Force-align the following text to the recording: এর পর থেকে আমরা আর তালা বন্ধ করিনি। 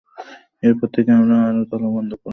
এর 0.63 0.73
পর 0.79 0.87
থেকে 0.95 1.11
আমরা 1.11 1.35
আর 1.47 1.55
তালা 1.69 1.89
বন্ধ 1.95 2.11
করিনি। 2.13 2.29